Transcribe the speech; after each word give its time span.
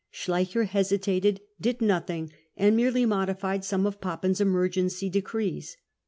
Schleicher 0.09 0.63
hesitated, 0.65 1.41
did 1.61 1.79
nothing, 1.79 2.31
and 2.57 2.75
merely 2.75 3.05
modified 3.05 3.63
some 3.63 3.85
of 3.85 4.01
Papen's 4.01 4.41
emergency 4.41 5.11
decrees. 5.11 5.77